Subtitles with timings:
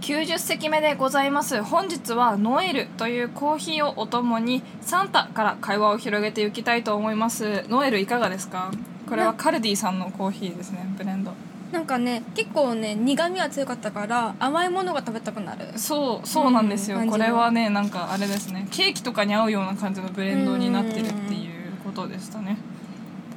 [0.00, 1.62] 90席目でございます。
[1.62, 7.64] 本日はノエルというコーヒーをお供にサンタから会話を広げていきたいと思います。
[7.68, 8.70] ノエルいかがですか？
[9.08, 11.32] これはカルディさんのコーヒーですねブレンド。
[11.72, 15.78] なんかね結構ね苦味が強かったから甘いものが食べたくなる。
[15.78, 18.68] そうそうなんですよ、うんこれはねなんかあれですね。
[18.70, 22.58] ケーキとかに合うような感じのブレンドになってるっていうことでしたね。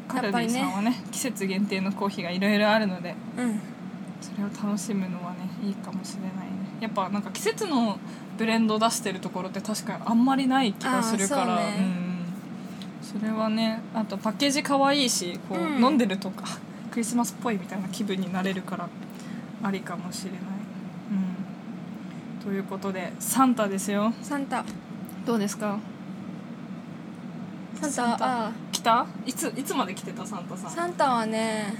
[0.07, 3.15] カルディさんはね季節限定のコーヒーがいろいろあるので。
[3.37, 3.59] うん
[4.21, 6.41] それを楽しむのはねいいかもしれないね。
[6.81, 7.99] やっぱなんか季節の
[8.38, 11.55] ブレンド出してるところって確かにあんまりない気がするから。
[11.57, 11.75] ね。
[11.80, 12.09] うん。
[13.02, 15.83] それはねあとパッケージ可愛いしこう、うん。
[15.83, 16.45] 飲んでるとか
[16.91, 18.88] クリスマスっぽいみたいな気分になれるから
[19.63, 20.39] ありかもしれない、
[22.41, 24.13] うん、ということでサンタですよ。
[24.22, 24.63] サンタ。
[25.25, 25.79] どうですか？
[27.81, 29.05] サンタ来た？
[29.25, 30.25] いついつまで来てた？
[30.25, 30.72] サンタさん。
[30.72, 31.73] サンタはね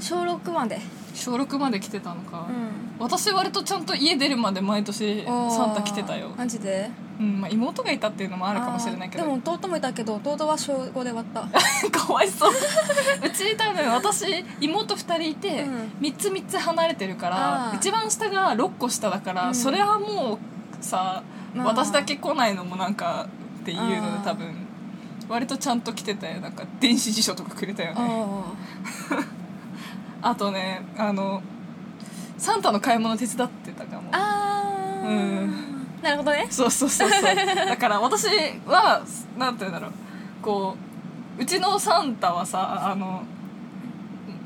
[0.00, 0.80] 小6まで。
[1.14, 2.98] 小6まで来てたのか、うん。
[2.98, 6.30] 私割とちゃんと家出るまで毎年サンタ来てたよ。
[6.36, 6.90] マジで？
[7.18, 9.24] うんまあ、妹がいたっていうのもあるかもしれないけど。
[9.24, 11.42] でも弟もいたけど弟は小5で終わった。
[11.90, 12.52] かわいそう。
[13.22, 15.92] うち多分私妹2人いて、うん。
[16.00, 19.54] 3つ3つ離れてるから一番下が6個下だから、うん。
[19.54, 20.38] それはも
[20.80, 21.22] うさ、
[21.54, 21.66] まあ。
[21.66, 23.26] 私だけ来ないのもなんか
[23.60, 24.66] っていうので多分。
[25.28, 26.40] 割とちゃんと来てたよ。
[26.40, 28.00] なんか電子辞書とかくれたよね
[30.22, 31.42] ああとねあの
[32.40, 34.08] サンタの買い物手伝ってたかも。
[34.12, 35.06] あー。
[35.06, 35.86] うん。
[36.02, 36.46] なるほどね。
[36.50, 37.20] そうそうそうそう。
[37.36, 38.26] だから私
[38.66, 39.02] は
[39.38, 39.92] なんて言うんだろう。
[40.42, 40.76] こ
[41.38, 43.22] ううちのサンタはさあの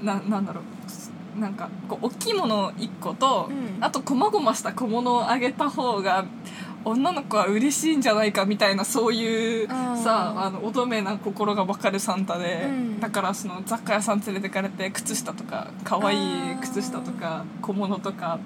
[0.02, 1.40] ななんだろう。
[1.40, 3.84] なんかこう大きいもの1個と、うん。
[3.84, 6.24] あと細々した小物をあげた方が
[6.84, 13.00] 女の子は嬉しいんじゃないかみたいなそういうさあの乙女な心が分かるサンタで、うん。
[13.00, 16.16] だからその雑貨屋さん連れてかれて靴下とか可愛
[16.52, 18.38] い靴下とか小物とか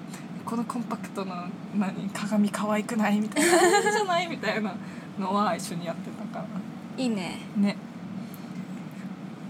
[0.45, 4.73] このコンパクトな何鏡可愛くないみたいなじゃないみたいな
[5.19, 7.03] のは一緒にやってたから。
[7.03, 7.39] いいね。
[7.57, 7.77] ね。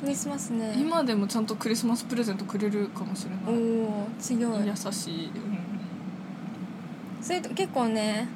[0.02, 0.74] クリスマスね。
[0.78, 3.62] 今でもちゃんとクリスマスプレゼントくれるかもしれおない。
[3.82, 4.68] お強い。
[4.68, 5.32] 優しい、
[7.22, 8.28] それと結構ね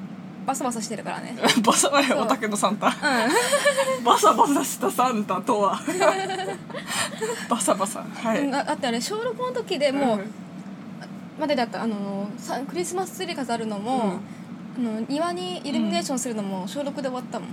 [0.46, 1.36] バサバサしてるからね。
[1.56, 2.22] うん、バサバサそう。
[2.22, 2.88] おたけのサンタ。
[2.88, 2.92] う
[4.04, 5.80] バサバサしたサンタとは。
[7.48, 8.04] バサバサ。
[8.14, 10.20] はい、んだだってあれ小6の時でもう、ん。
[11.38, 14.18] までだったあのさクリスマスツリー飾るのも、
[14.78, 17.48] あの庭にイルミネーションするのも小6で終わったもん。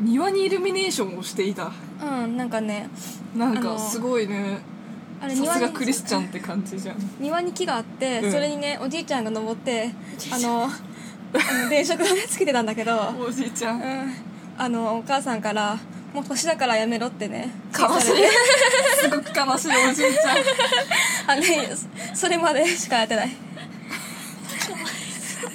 [0.00, 1.70] 庭にイルミネーションをしていた。
[2.02, 2.88] うんなんかね
[3.34, 4.58] なんかすごいね。
[5.20, 6.96] あれさすが庭にクリスチャンって感じじゃん。
[7.18, 8.32] 庭に木があって、うん。
[8.32, 9.90] それにねおじいちゃんが登って
[10.32, 10.68] あの
[11.68, 14.14] 電飾をねつけてたんだけど、おじいちゃうんん、
[14.56, 15.78] あのお母さんから
[16.14, 18.08] 「もう年だからやめろ」ってね悲しい。
[19.00, 20.34] すごく悲しいおじいちゃ
[21.32, 21.70] あね
[22.12, 23.28] そそれまでしかやってない。
[23.28, 23.36] ん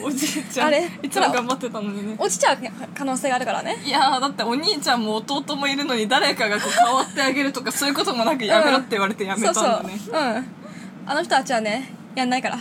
[0.02, 2.16] おじいちゃんあれいつも頑張ってたのにね。
[2.18, 2.58] 落ちちゃう
[2.94, 3.82] 可能性があるからね。
[3.84, 10.22] いやーだってお兄ちゃんも弟もいるのに誰かがこう変わってあげるとかそういうこともなくやめろって言われてやめたんだね、そうそう。
[10.22, 10.46] うん。
[11.08, 12.60] あの人たちはねやんないから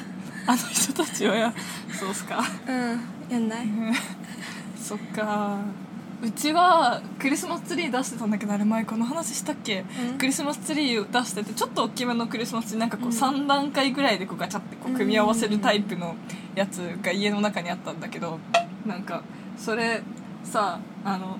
[0.48, 1.53] あの人たちはや
[1.92, 2.42] そうっすか。
[2.66, 3.00] うん
[3.31, 3.69] やんない？
[4.81, 5.59] そっか。
[6.22, 10.19] うちはクリスマスツリー出してたんだけどあれ前この話したっけ、うん。
[10.19, 13.14] クリスマスツリーを出しててちょっと大きめのクリスマスツリーなんかこううん。
[13.14, 16.16] 3段階ぐらいでこうガチャってこう組み合わせるタイプの
[16.54, 18.41] やつが家の中にあったんだけど
[18.87, 19.22] なんか
[19.58, 20.03] それ
[20.42, 21.38] さあの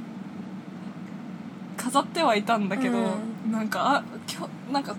[1.79, 4.95] 飾ってはいたんだけど、うなんかあ今日なんか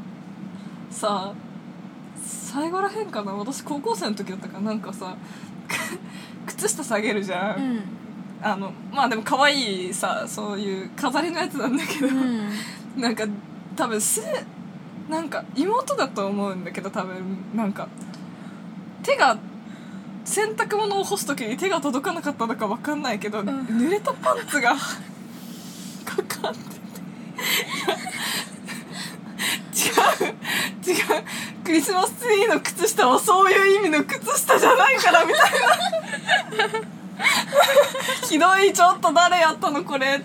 [0.90, 1.32] さ
[2.52, 5.16] 最後らへんかな私高校生の時だったからなんかさ
[6.48, 7.62] 靴下下げるじゃん。
[7.62, 7.82] うん。
[8.42, 12.50] あのまあでも可愛いさそういう飾りのやつなんだけど、うん。
[12.98, 13.26] なんか
[13.76, 14.24] 多分す
[15.08, 17.16] なんか妹だと思うんだけど多分
[17.54, 17.88] なんか
[19.04, 19.38] 手が
[20.26, 23.48] 洗濯物を干す時に手が届かなかったのか分かんないけど、ん。
[23.48, 26.80] 濡れたパンツがかかってて。
[29.80, 30.96] 違う。
[30.98, 31.24] 違う
[31.70, 35.60] クリスマスツリーの靴下はそういう意味の靴下じゃないからみたいな。
[38.28, 38.74] ひどい。
[38.74, 40.20] ちょっと誰やったのこれっ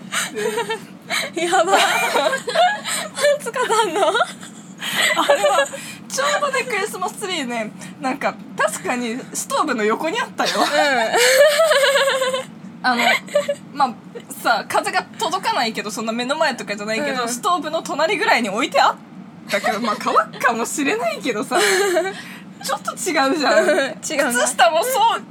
[1.35, 1.45] て。
[1.45, 1.73] やば。
[1.73, 1.79] パン
[3.39, 4.07] ツ飾んの。
[4.07, 4.13] あ
[5.33, 5.67] れは
[6.09, 7.71] ちょうどねクリスマスツリーね
[8.01, 10.51] なんか確かにストーブの横にあったよ。
[12.81, 13.03] あの
[13.71, 13.93] まあ
[14.31, 17.29] さ風が届かないけどそんな目の前とかじゃないけど、うん。
[17.29, 18.95] ストーブの隣ぐらいに置いてあっ
[19.49, 21.57] たけどまあ乾くかもしれないけどさ
[22.63, 23.67] ちょっと違うじゃん。
[24.01, 24.39] 違うな。
[24.39, 25.21] 靴下もそう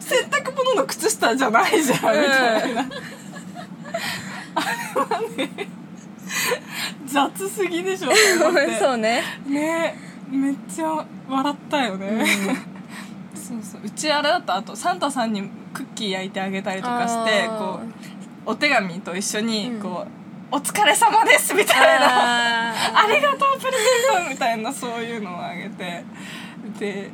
[0.00, 2.80] 洗濯物の靴下じゃないじゃん、みたいな。
[4.54, 5.68] あれはね
[7.06, 8.10] 雑すぎでしょ
[8.80, 9.22] そうね。
[9.46, 9.96] ね
[10.30, 12.24] めっちゃ笑ったよね、
[13.34, 17.80] そうそううちあれだったあとサンタさんにクッキー焼いてあげたりとかしてこ
[18.46, 19.80] うお手紙と一緒にうん。
[19.80, 20.19] こう、
[20.52, 22.70] お疲れ様です」みたいな。
[22.70, 26.04] あありがとうプレゼントみたいなそういうのをあげて。
[26.78, 27.10] で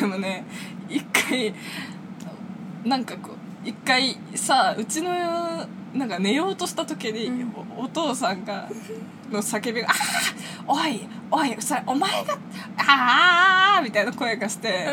[0.00, 0.44] でもね
[0.88, 1.52] 一回
[2.84, 5.10] なんかこう一回さうちの
[5.94, 7.54] なんか寝ようとした時に、うん。
[7.76, 8.68] おお父さんが
[9.30, 12.34] の叫びが「ああおいおいそれお前が
[12.78, 14.88] ああ」みたいな声がして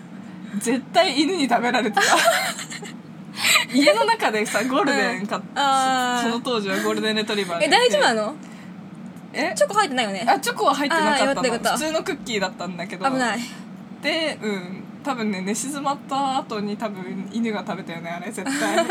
[0.60, 2.02] 絶対犬に食べられてた
[3.72, 5.48] 家の中でさゴールデン買っうん。
[5.58, 6.30] あー。
[6.30, 7.66] その当時はゴールデンレトリバーで。
[7.66, 8.34] え大丈夫なの？
[9.32, 9.52] え？
[9.56, 10.26] チョコ入ってないよね。
[10.28, 11.70] あチョコは入ってなかったあーよかったよかった。
[11.72, 13.04] の普通のクッキーだったんだけど。
[13.04, 13.40] 危ない。
[14.02, 14.84] でうん。
[15.04, 18.86] 多分ね寝静まった後に多分犬が食べたよねあれ絶対。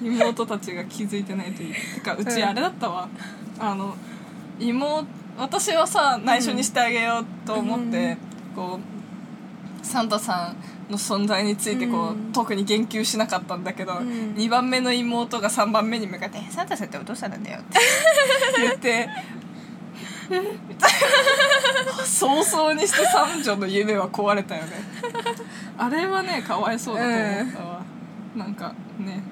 [0.02, 2.48] 妹たちが気づいてないといいてかうちうん。
[2.48, 3.08] あれだったわ、
[3.58, 3.94] あの
[4.58, 8.16] 妹私はさ内緒にしてあげようと思って、
[8.56, 8.97] こう
[9.82, 10.54] サンタさ
[10.88, 12.32] んの存在についてこう、うん。
[12.32, 14.34] 特に言及しなかったんだけど、ん。
[14.34, 17.78] 2番目の妹が3番目に向かって「サンタさんってお父さんなんだよ」って
[18.60, 19.08] 言って
[22.04, 24.72] 早々にして三女の夢は壊れたよね。
[25.76, 27.82] あれはねかわいそうだと思ったわ、
[28.36, 29.22] なんかね。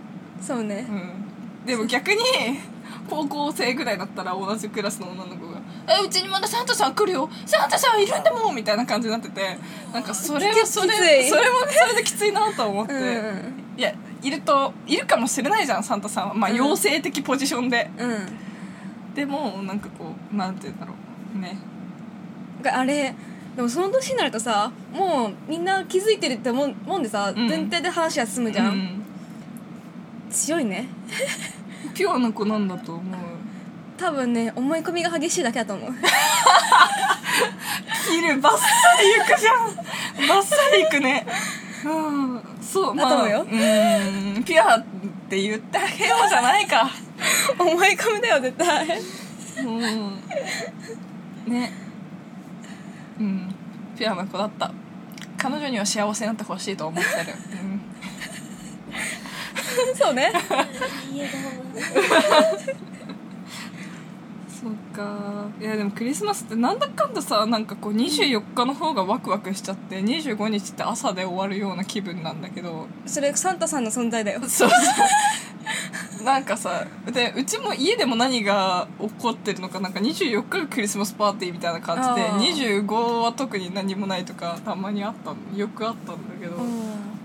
[0.40, 0.87] そうね。
[0.88, 1.66] うん。
[1.66, 2.16] でも逆に
[3.10, 5.45] 高校生ぐらいだったら同じクラスの女の子が
[5.88, 9.59] 「えうちにまだサンタさん来るよサンタさんいるんだもん」みたいな感じになってて
[9.93, 13.65] なんかそれはそれそれもそれできついなと思って、うん。
[13.77, 13.93] いや
[14.23, 16.35] いるといるかもしれないじゃんサンタさんは。
[16.35, 16.56] まあうん。
[16.56, 19.15] 妖精的ポジションで、うん。
[19.15, 20.94] でもなんかこうなんて言うんだろ
[21.37, 21.38] う。
[21.38, 21.59] ね。
[22.62, 23.15] があれ
[23.55, 27.49] でもその年になるとさもうみんな気づいてるってもんもんでさ、うん。
[27.49, 29.03] 前提で話が進むじゃん、うん。
[30.31, 30.88] 強いね。
[31.94, 33.05] ピュアな子なんだと思う
[33.96, 35.90] 多分ね思い込みが激しいだけだと思う。
[38.08, 38.66] 切るバッサ
[39.02, 39.56] リ行くじゃん。
[40.28, 41.26] バッサリ行くね。
[41.84, 41.88] う
[42.38, 42.43] ん。
[42.62, 43.10] そうまあ。
[43.10, 43.40] だと思うよ。
[43.43, 43.48] うん。
[44.44, 44.84] ピュアっ
[45.28, 46.90] て言ってあげようじゃないか。
[47.58, 49.00] 思い込みだよ絶対。
[49.58, 50.20] うん。
[51.46, 51.72] ね。
[53.19, 53.54] うん。
[53.99, 54.70] ピュアな子だった。
[55.38, 57.66] 彼女には幸せになってほしいと思ってる、う
[59.92, 59.94] ん。
[59.94, 60.32] そうね
[64.96, 65.46] か。
[65.60, 72.87] いやでもクリスマスってなんだかんださなんかこう24日の方がワクワクしちゃって25日って朝で終わるような気分なんだけど。
[73.06, 74.40] それサンタさんの存在だよ。
[74.40, 74.70] そう。
[74.70, 74.76] そ
[76.22, 82.84] うなんかさでうちも家でも何が起こってるのかなんか24日がクリスマスパーティーみたいな感じであー。
[82.84, 86.56] 25は特に何もないとかたまにあったのよくあったんだけど、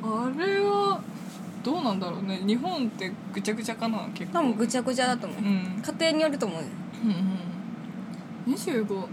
[0.04, 1.02] あれは
[1.64, 2.42] どうなんだろうね。
[2.46, 4.40] 日本ってぐちゃぐちゃかな結構。
[4.40, 5.84] 多分ぐちゃぐちゃだと思う、うん。
[5.84, 6.62] 家庭によると思う
[7.04, 7.51] うんうん
[8.48, 9.08] 25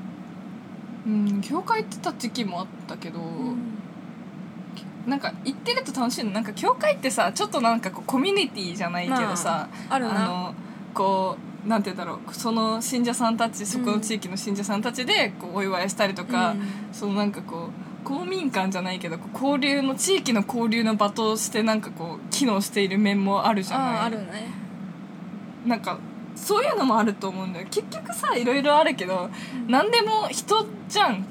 [1.06, 3.20] うん教会行ってた時期もあったけど、
[5.06, 6.32] なんか行ってると楽しいの。
[6.32, 10.54] なんか教会ってさちょっとなんかこうコミュニティじゃないけどさ、まああの
[10.92, 12.34] こうなんて言うんだろう。
[12.34, 16.62] その信者さんたちそこの地域の信者さんたちでこうお祝いしたりとか、うん。
[16.92, 17.70] そのなんかこ
[18.04, 23.88] う公民館じゃないけど交流の地域の交流の場としてなんかこう機能している面もあるじゃない。
[23.88, 24.50] あああるね。
[25.66, 25.98] なんか
[26.38, 27.66] そういうのもあると思うんだよ。
[27.70, 29.30] 結局さいろいろあるけど、
[29.66, 31.24] 何でも人じゃん。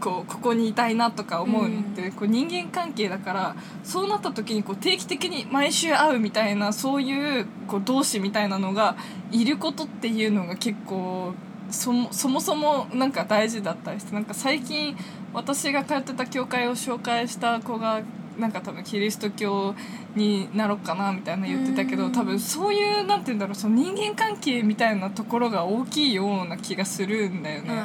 [0.00, 8.96] こうここにいたいなとか思うのって、こう人間関係だからそうなった時にこう定期的に毎週会うみたいなそういうこう同士みたいなのが
[9.30, 11.32] いることっていうのが結構
[11.70, 14.94] そもそもそもなんか大事だったりしてなんか最近
[15.32, 18.02] 私が通ってた教会を紹介した子が
[18.38, 19.74] なんか多分キリスト教
[20.16, 22.12] になろうかなみたいな言ってたけどうん。
[22.12, 27.82] 多分そういうなんて言うんだろうその人間関係みたいなところが大きいような気がするんだよね。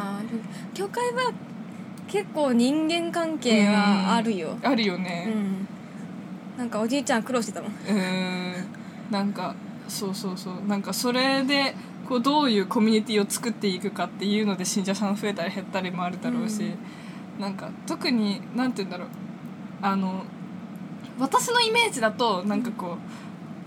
[0.73, 1.31] 教会は
[2.07, 4.57] 結構人間関係はあるよ。
[4.63, 5.25] あるようね。
[5.25, 5.67] ん。
[6.57, 7.71] なんかおじいちゃん苦労してたもん。
[7.71, 8.53] うーん。
[9.11, 9.55] なんか
[9.87, 10.67] そうそうそう。
[10.67, 11.75] なんかそれで
[12.07, 16.73] こうどういうコミュニティを作っていくかっていうので信者さん増えたり減ったりもあるだろうし、
[17.39, 19.07] なんか特になんて言うんだろう。
[19.81, 20.23] あの
[21.19, 22.97] 私のイメージだとなんかこ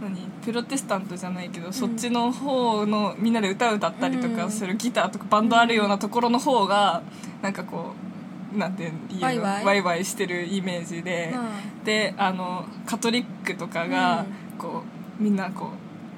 [0.01, 7.03] う何プロテスタントじゃないけど、そっちの方のみんなで歌歌ったりとかするギターとかバンドあるようなところの方が
[7.41, 7.93] なんかこ
[8.55, 9.65] うなんていうのワイワイ。
[9.65, 11.85] ワイワイしてるイメージで、うん。
[11.85, 14.59] であのカトリックとかが、うん。
[14.59, 14.83] こ
[15.21, 15.71] うみんなこ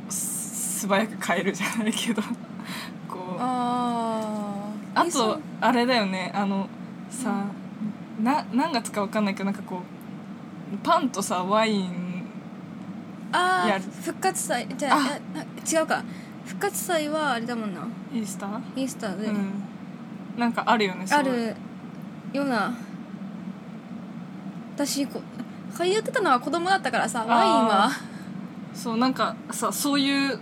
[0.08, 2.22] うす素早く帰るじゃないけど
[3.08, 3.36] こう。
[3.38, 6.68] ああーとあれだよねあの
[7.10, 7.44] さ、
[8.22, 9.93] な何月か分かんないけどなんかこう
[10.82, 12.26] パンとさワイン
[13.32, 13.84] あやる。
[13.84, 15.00] ー復活祭じゃああ。
[15.38, 16.02] あ違うか。
[16.46, 17.86] 復活祭はあれだもんな。
[18.12, 18.46] イースタ？
[18.46, 19.52] ー、イースターで、うん、
[20.36, 21.18] なんかあるよねそう。
[21.20, 21.56] ある
[22.32, 22.74] ような。
[24.76, 25.22] 私こ
[25.74, 27.90] 通ってたのは子供だったからさワインは。
[28.74, 30.38] そうなんかさそういう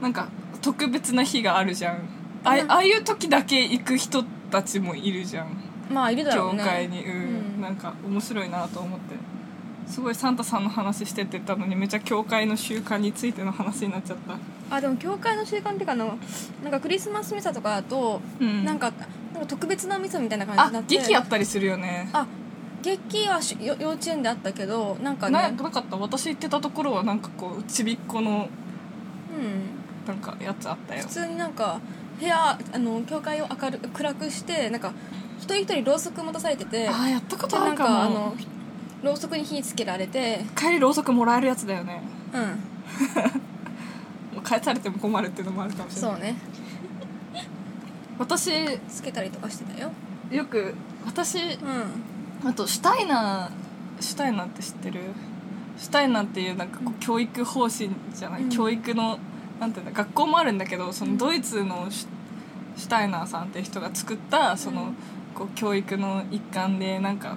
[0.00, 0.28] なんか
[0.62, 1.98] 特別な日があるじゃん。
[2.44, 2.70] あうん。
[2.70, 5.48] ああいう時だけ行く人たちもいるじゃん。
[5.92, 6.64] まあいるだろ教うね。
[6.64, 7.04] 会に。
[7.04, 9.16] うん、うんなんか面白いなと思って。
[9.86, 14.76] すごいサンタさんの話してって言ったのにめっちゃ教会の習慣についての話になっちゃった。
[14.76, 16.16] あでも教会の習慣っていうかあの
[16.62, 18.64] なんかクリスマスミサとかだと、うん。
[18.64, 18.92] なんか
[19.32, 20.96] なんか特別なミサみたいな感じあになって。
[20.96, 22.08] 劇やったりするよね。
[22.12, 22.24] あ
[22.82, 25.32] 劇はしよ幼稚園であったけどなんかね。
[25.32, 25.96] ななかった？
[25.96, 28.48] 私行ってたところはなんかこうちびっこの
[29.36, 30.06] うん。
[30.06, 31.02] なんかやつあったよ。
[31.02, 31.80] 普通になんか
[32.20, 35.19] 部屋あの教会を明る暗くしてなんか一
[35.54, 38.34] 人一人ろうそく持たされててあやったことあなんるかもかあの
[39.02, 40.40] ろうそくに火つけられて。
[40.56, 42.02] 帰りろうそくもらえるやつだよね。
[42.34, 42.42] うん。
[44.34, 46.10] もう返されても困るっていうのもあるかもしれない。
[46.12, 46.36] そうね。
[48.18, 48.52] 私
[48.88, 49.90] つけたりとかしてたよ。
[50.30, 50.74] よく
[51.06, 52.48] 私うん。
[52.48, 55.00] あとシュタイナーシュタイナーって知ってる？
[55.78, 58.48] シュタイナーっていうなんかこう教育方針じゃない、うん。
[58.50, 59.18] 教育の
[59.58, 61.18] なんていうんだ学校もあるんだけどそのうん。
[61.18, 62.08] ドイツのシュ
[62.76, 64.96] シュタイナーさんっていう人が作ったその、うん
[65.34, 67.36] こう教育の一環でなんか、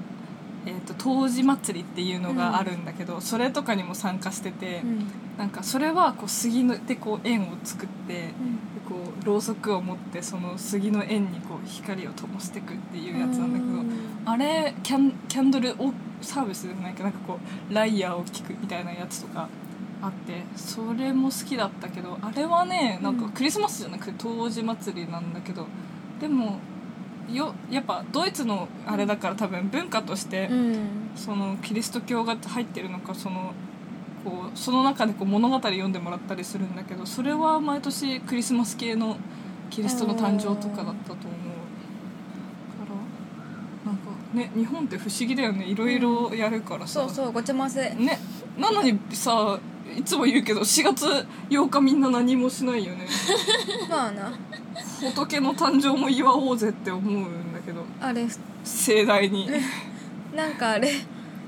[0.66, 5.08] えー、と冬至祭りっていうのがあるんだけど、それとかにも参加してて、うん。
[5.38, 8.14] なんかそれはこう杉のでこう円を作って。
[8.14, 8.74] うん。
[8.84, 13.90] こうろうそくを持ってその杉の円にこう光を灯していくっていうやつなんだけど、うん。
[14.26, 19.50] あれキャンキャンドルをサービスじゃないけどなんかこうライヤーを聞くみたいなやつとか
[20.02, 23.32] あってそれも好きだったけどあれはねなんかうん。
[23.32, 25.66] クリスマスじゃなくて冬至祭りなんだけど
[26.20, 26.60] でも
[27.32, 31.03] よやっぱドイツのあれだから多分文化として、うん。
[31.15, 33.53] そのキリスト教が入ってるのかその
[34.24, 39.18] こうその中でこう物語読んでもらったりするんだけどそれは毎年クリスマス系の
[39.70, 41.34] キリストの誕生とかだったと思う
[42.80, 42.86] か
[43.86, 45.65] らなんかね日本って不思議だよね。
[45.65, 47.96] いろいろやるからさ、そうそうごちゃ混ぜ。
[47.98, 48.20] ね。
[48.58, 49.60] なのにさ
[49.98, 51.06] いつも言うけど4月
[51.50, 53.08] 8日みんな何もしないよね。
[53.89, 54.32] まあな
[55.01, 58.27] 仏の誕生も祝おうぜって思うんだけどあれ
[58.63, 59.50] 盛大に。
[60.36, 60.92] なんかあれ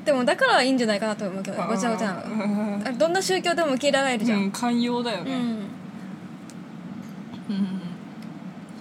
[0.06, 2.48] でもだからいいんじゃないかなと思うけどごちゃごちゃなの。
[2.48, 5.40] のあれどんな宗教でも受け入れられるじゃん、うん、寛容だよね、うん。
[5.40, 5.50] うん。
[5.50, 5.58] い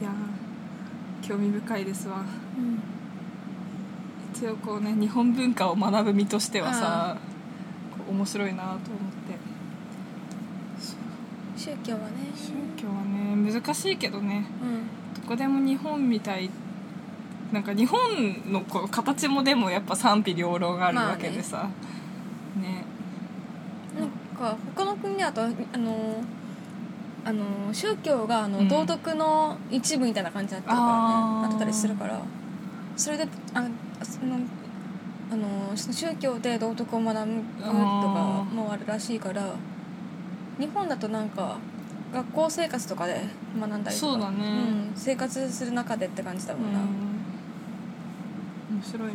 [0.03, 2.19] やー興味深いですわ。
[2.19, 2.83] うん。
[4.35, 7.17] 一応こうね日本文化を学ぶ身としてはさ
[8.11, 8.79] 面白いなと思
[11.65, 12.05] 宗教はね。
[12.37, 14.45] 宗教はね難しいけどね。
[14.63, 15.23] うん。
[15.23, 16.51] どこでも日本みたい。
[17.53, 21.71] なんか日本のこう形もでもやっぱ賛否両論あるわけでさ、
[22.57, 22.85] ね。
[23.99, 26.23] なんか他の国だとあの
[27.25, 28.69] あの宗教があの、うん。
[28.69, 30.89] 道徳の一部みたいな感じになってるから
[31.41, 31.49] ね。
[31.49, 32.21] なってたりするから。
[32.95, 33.67] それであ
[34.03, 34.37] その
[35.33, 37.71] あの宗教で道徳を学ぶとか
[38.53, 39.55] もあるらしいから
[40.59, 41.57] 日本だとなんか
[42.13, 43.21] 学校生活とかで
[43.59, 43.93] 学んだりとか。
[43.93, 44.37] そうだね。
[44.39, 46.85] うん、生活する中でって感じだうもんな、うん。
[46.85, 46.89] ん
[48.77, 49.15] 面白いよ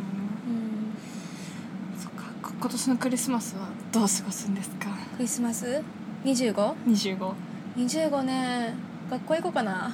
[1.98, 2.24] そっか。
[2.42, 4.88] こ今年のクリスマスはどう過ごすんですか？
[5.16, 5.82] クリスマス
[6.24, 7.32] ？25?25
[7.76, 8.74] 25ね。
[9.10, 9.90] 学校行こうかな。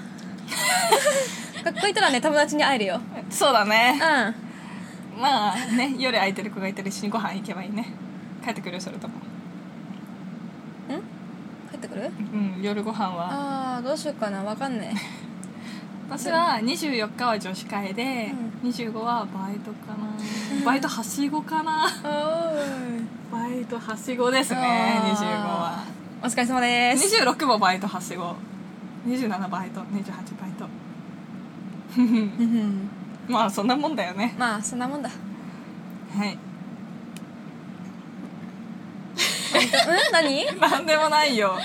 [1.64, 3.00] 学校行ったらね友達に会えるよ。
[3.30, 3.98] そうだね。
[5.14, 5.20] うん。
[5.22, 7.86] まあね夜空いてる子がいたら一緒にご飯行けばいいね。
[8.44, 9.14] 帰ってくるそれとも
[11.96, 13.28] るうん夜ご飯は。
[13.30, 14.94] ああどうしようかなわかんね
[16.08, 20.06] 私は24日は女子会で、う25はバイトかな。
[20.64, 21.88] バイトはしごかな。
[22.04, 23.00] え
[23.32, 25.14] バイトはしごですねあー。
[25.14, 25.84] 25は。
[26.22, 27.16] お疲れ様です。
[27.22, 28.36] 26もバイトはしご。
[29.08, 29.84] 27バイト28
[30.40, 30.66] バイト。
[31.98, 32.88] うん
[33.28, 34.34] まあそんなもんだよね。
[34.38, 35.08] まあそんなもんだ。
[36.16, 36.38] はい。
[39.54, 40.12] うん？
[40.12, 40.60] 何？
[40.60, 41.58] なんでもないよ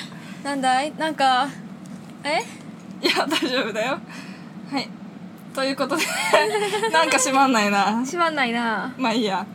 [0.44, 0.94] なんだい？
[0.98, 1.48] なんか
[2.24, 2.44] え？
[3.02, 4.00] いや大丈夫だよ。
[4.72, 4.90] はい。
[5.54, 6.04] ということで
[6.92, 8.06] なんか閉まんないな。
[8.06, 8.94] しまんないな。
[8.98, 9.46] まあいいや。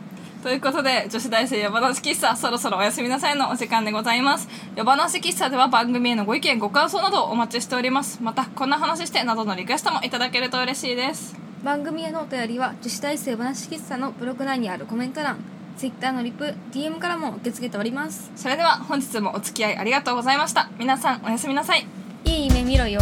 [0.43, 4.47] ということで女子大生夜話喫茶そろそろおやすみなさいのお時間でございます。
[4.75, 8.19] 夜話喫茶では番組へのご意見ご感想などをお待ちしております。
[8.21, 11.35] またこんな話してなどのリクエストもいただけると嬉しいです。
[11.63, 15.37] 番組へのお便りは女子大生話喫茶のブログ内にあるコメント欄
[15.77, 18.31] Twitter のリプ DM からも受け付けております。
[18.35, 20.69] それでは本日もお付き合いありがとうございました。
[20.79, 21.85] 皆さんおやすみなさい。
[22.25, 23.01] いい夢見ろよ。